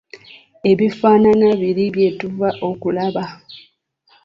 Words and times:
Ebifaanana 0.71 1.47
biri 1.61 1.85
bye 1.93 2.09
tuva 2.19 2.49
okulaba. 2.69 3.25